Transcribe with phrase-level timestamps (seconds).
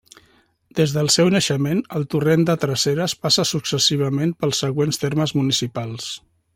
[0.77, 6.15] Des del seu naixement, el Torrent de Tresserres passa successivament pels següents termes municipals.